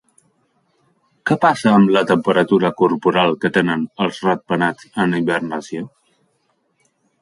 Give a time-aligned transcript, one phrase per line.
[1.29, 5.91] Què passa amb la temperatura corporal que tenen els ratpenats en hibernació?